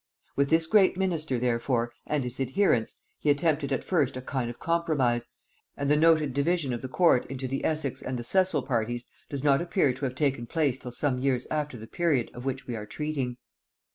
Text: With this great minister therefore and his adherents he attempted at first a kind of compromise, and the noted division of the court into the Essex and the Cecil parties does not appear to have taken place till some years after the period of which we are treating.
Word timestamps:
With 0.35 0.49
this 0.49 0.65
great 0.65 0.97
minister 0.97 1.37
therefore 1.37 1.91
and 2.07 2.23
his 2.23 2.39
adherents 2.39 3.03
he 3.19 3.29
attempted 3.29 3.71
at 3.71 3.83
first 3.83 4.17
a 4.17 4.21
kind 4.23 4.49
of 4.49 4.59
compromise, 4.59 5.27
and 5.77 5.91
the 5.91 5.95
noted 5.95 6.33
division 6.33 6.73
of 6.73 6.81
the 6.81 6.87
court 6.87 7.23
into 7.27 7.47
the 7.47 7.63
Essex 7.63 8.01
and 8.01 8.17
the 8.17 8.23
Cecil 8.23 8.63
parties 8.63 9.05
does 9.29 9.43
not 9.43 9.61
appear 9.61 9.93
to 9.93 10.05
have 10.05 10.15
taken 10.15 10.47
place 10.47 10.79
till 10.79 10.91
some 10.91 11.19
years 11.19 11.45
after 11.51 11.77
the 11.77 11.85
period 11.85 12.31
of 12.33 12.45
which 12.45 12.65
we 12.65 12.75
are 12.75 12.87
treating. 12.87 13.37